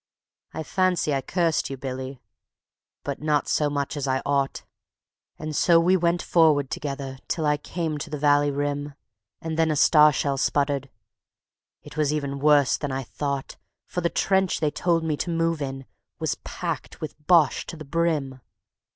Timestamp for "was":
11.97-12.11, 16.17-16.33